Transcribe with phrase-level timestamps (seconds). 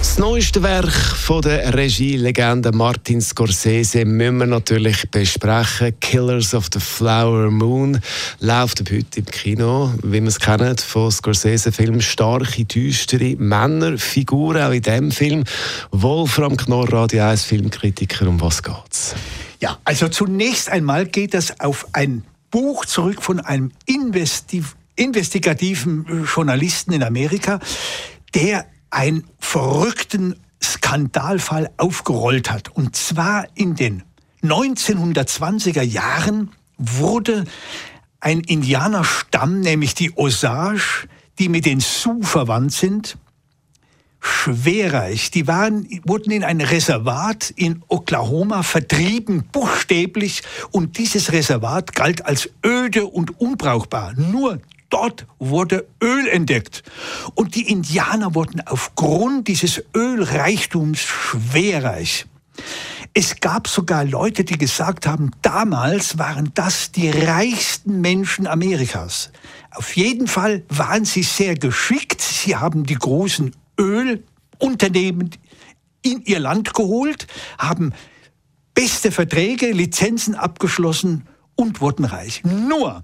[0.00, 5.92] Das neueste Werk von der Regielegende Martin Scorsese müssen wir natürlich besprechen.
[6.00, 8.00] Killers of the Flower Moon
[8.40, 12.00] läuft heute im Kino, wie wir es kennen, von Scorsese-Film.
[12.00, 15.44] Starke, düstere Männerfiguren, auch in diesem Film.
[15.90, 19.14] Wolfram Knorr, Radio 1 Filmkritiker, um was geht's?
[19.60, 26.92] Ja, also zunächst einmal geht es auf ein Buch zurück von einem Investiv investigativen Journalisten
[26.92, 27.60] in Amerika,
[28.34, 32.68] der einen verrückten Skandalfall aufgerollt hat.
[32.68, 34.02] Und zwar in den
[34.42, 37.44] 1920er Jahren wurde
[38.20, 43.16] ein Indianerstamm, nämlich die Osage, die mit den Sioux verwandt sind,
[44.20, 45.30] schwerreich.
[45.30, 50.42] Die waren, wurden in ein Reservat in Oklahoma vertrieben, buchstäblich.
[50.70, 54.12] Und dieses Reservat galt als öde und unbrauchbar.
[54.16, 54.60] Nur
[55.00, 56.82] dort wurde Öl entdeckt.
[57.34, 62.26] Und die Indianer wurden aufgrund dieses Ölreichtums schwerreich.
[63.14, 69.30] Es gab sogar Leute, die gesagt haben, damals waren das die reichsten Menschen Amerikas.
[69.70, 72.20] Auf jeden Fall waren sie sehr geschickt.
[72.20, 75.30] Sie haben die großen Ölunternehmen
[76.02, 77.26] in ihr Land geholt,
[77.58, 77.92] haben
[78.74, 82.42] beste Verträge, Lizenzen abgeschlossen und wurden reich.
[82.44, 83.02] Nur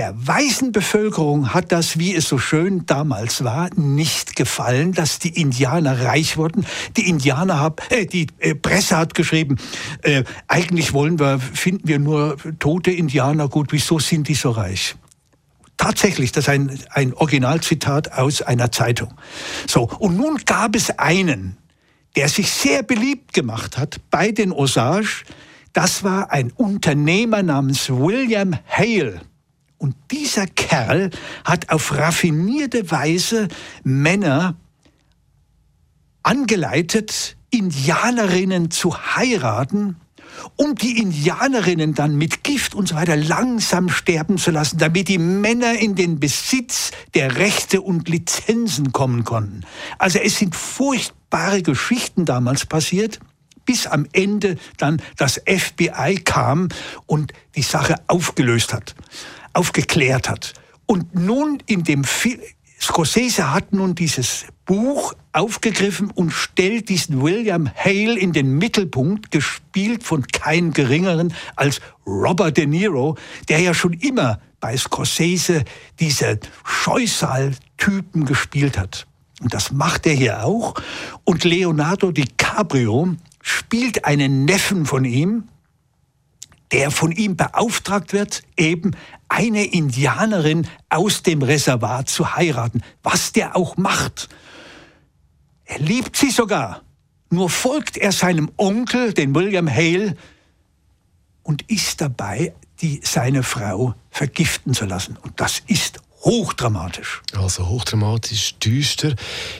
[0.00, 5.38] der weißen Bevölkerung hat das, wie es so schön damals war, nicht gefallen, dass die
[5.38, 6.64] Indianer reich wurden.
[6.96, 9.56] Die Indianer haben, äh, die äh, Presse hat geschrieben,
[10.00, 13.72] äh, eigentlich wollen wir, finden wir nur tote Indianer gut.
[13.72, 14.96] Wieso sind die so reich?
[15.76, 19.12] Tatsächlich, das ist ein, ein Originalzitat aus einer Zeitung.
[19.66, 19.82] So.
[19.82, 21.58] Und nun gab es einen,
[22.16, 25.24] der sich sehr beliebt gemacht hat bei den Osage.
[25.74, 29.20] Das war ein Unternehmer namens William Hale.
[29.80, 31.08] Und dieser Kerl
[31.42, 33.48] hat auf raffinierte Weise
[33.82, 34.54] Männer
[36.22, 39.96] angeleitet, Indianerinnen zu heiraten,
[40.56, 45.16] um die Indianerinnen dann mit Gift und so weiter langsam sterben zu lassen, damit die
[45.16, 49.62] Männer in den Besitz der Rechte und Lizenzen kommen konnten.
[49.98, 53.18] Also es sind furchtbare Geschichten damals passiert,
[53.64, 56.68] bis am Ende dann das FBI kam
[57.06, 58.94] und die Sache aufgelöst hat
[59.52, 60.54] aufgeklärt hat.
[60.86, 62.40] Und nun in dem Film,
[62.80, 70.02] Scorsese hat nun dieses Buch aufgegriffen und stellt diesen William Hale in den Mittelpunkt, gespielt
[70.02, 73.16] von keinem geringeren als Robert De Niro,
[73.48, 75.64] der ja schon immer bei Scorsese
[75.98, 79.06] diese Scheusal-Typen gespielt hat.
[79.40, 80.74] Und das macht er hier auch.
[81.24, 85.44] Und Leonardo DiCaprio spielt einen Neffen von ihm,
[86.72, 88.92] der von ihm beauftragt wird, eben
[89.28, 94.28] eine Indianerin aus dem Reservat zu heiraten, was der auch macht.
[95.64, 96.82] Er liebt sie sogar,
[97.30, 100.16] nur folgt er seinem Onkel, den William Hale,
[101.42, 105.16] und ist dabei, die, seine Frau vergiften zu lassen.
[105.16, 107.22] Und das ist hochdramatisch.
[107.36, 109.14] Also hochdramatisch, düster.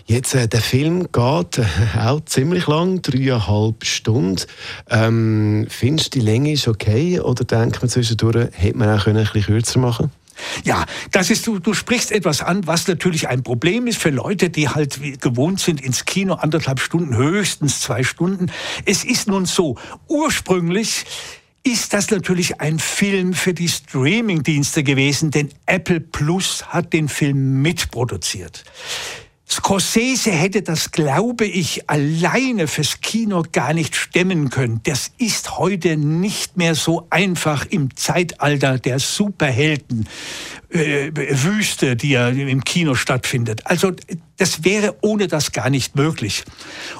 [0.06, 1.64] Jetzt, äh, der Film geht äh,
[1.98, 4.42] auch ziemlich lang, dreieinhalb Stunden.
[4.88, 9.18] Ähm, findest du, die Länge ist okay oder denkt man zwischendurch, hätte man auch können
[9.18, 10.10] ein bisschen kürzer machen
[10.64, 14.50] ja, das ist, du, du sprichst etwas an, was natürlich ein Problem ist für Leute,
[14.50, 18.50] die halt gewohnt sind ins Kino anderthalb Stunden, höchstens zwei Stunden.
[18.84, 19.76] Es ist nun so,
[20.08, 21.04] ursprünglich
[21.62, 27.62] ist das natürlich ein Film für die Streaming-Dienste gewesen, denn Apple Plus hat den Film
[27.62, 28.64] mitproduziert.
[29.50, 34.80] Scorsese hätte das, glaube ich, alleine fürs Kino gar nicht stemmen können.
[34.84, 40.08] Das ist heute nicht mehr so einfach im Zeitalter der Superhelden.
[40.68, 43.66] Äh, Wüste, die ja im Kino stattfindet.
[43.66, 43.90] Also
[44.36, 46.44] das wäre ohne das gar nicht möglich.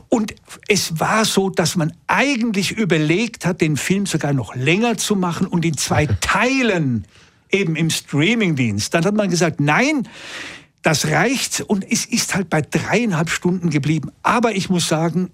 [0.08, 0.34] Und
[0.66, 5.46] es war so, dass man eigentlich überlegt hat, den Film sogar noch länger zu machen
[5.46, 7.06] und in zwei Teilen
[7.52, 8.92] eben im Streamingdienst.
[8.92, 10.08] Dann hat man gesagt, nein,
[10.82, 14.10] das reicht und es ist halt bei dreieinhalb Stunden geblieben.
[14.22, 15.30] Aber ich muss sagen,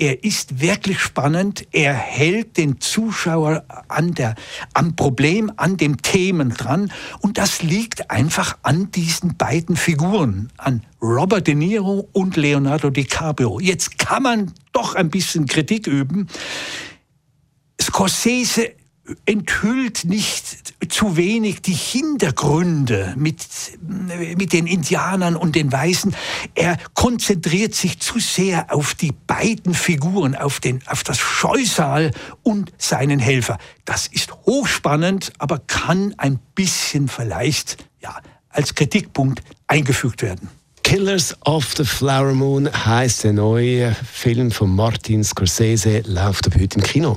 [0.00, 1.66] er ist wirklich spannend.
[1.72, 4.34] Er hält den Zuschauer an der,
[4.72, 6.90] am Problem, an dem Themen dran.
[7.20, 13.60] Und das liegt einfach an diesen beiden Figuren, an Robert De Niro und Leonardo DiCaprio.
[13.60, 16.28] Jetzt kann man doch ein bisschen Kritik üben.
[17.78, 18.72] Scorsese
[19.26, 23.38] enthüllt nicht zu wenig die Hintergründe mit,
[24.36, 26.14] mit den Indianern und den Weißen.
[26.54, 32.10] Er konzentriert sich zu sehr auf die beiden Figuren, auf, den, auf das Scheusal
[32.42, 33.58] und seinen Helfer.
[33.84, 38.16] Das ist hochspannend, aber kann ein bisschen vielleicht ja,
[38.48, 40.48] als Kritikpunkt eingefügt werden.
[40.82, 46.78] Killers of the Flower Moon heißt der neue Film von Martin Scorsese, läuft ab heute
[46.78, 47.16] im Kino.